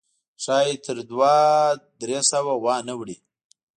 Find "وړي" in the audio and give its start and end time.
2.99-3.17